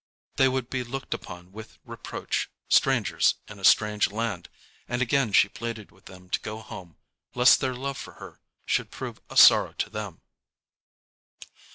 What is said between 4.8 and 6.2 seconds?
and again she pleaded with